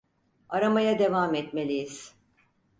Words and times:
Aramaya 0.49 0.99
devam 0.99 1.35
etmeliyiz. 1.35 2.15